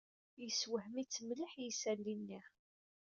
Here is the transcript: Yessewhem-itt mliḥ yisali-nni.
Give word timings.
Yessewhem-itt 0.41 1.23
mliḥ 1.27 1.53
yisali-nni. 1.63 2.41